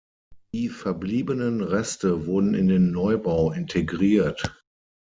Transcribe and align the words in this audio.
Die 0.55 0.69
verbliebenen 0.69 1.61
Reste 1.61 2.25
wurden 2.25 2.55
in 2.55 2.67
den 2.69 2.89
Neubau 2.89 3.51
integriert. 3.51 4.51